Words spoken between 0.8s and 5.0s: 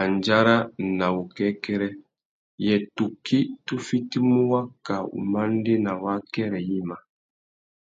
na wukêkêrê: yê tukí tu fitimú waka